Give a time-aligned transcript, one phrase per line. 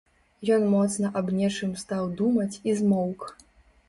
[0.53, 3.21] Ён моцна аб нечым стаў думаць і змоўк.